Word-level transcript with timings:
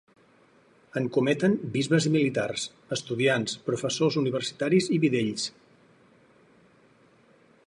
En 1.01 1.09
cometen 1.17 1.57
bisbes 1.75 2.07
i 2.11 2.13
militars, 2.15 2.65
estudiants, 2.97 3.57
professors 3.69 4.19
universitaris 4.25 4.93
i 4.99 5.03
bidells. 5.05 5.49